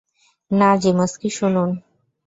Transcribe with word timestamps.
না, 0.51 0.69
যিমস্কি, 0.77 1.29
শুনুন! 1.29 1.69